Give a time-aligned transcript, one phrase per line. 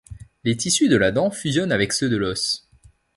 [0.43, 2.67] Les tissus de la dent fusionnent avec ceux de l'os.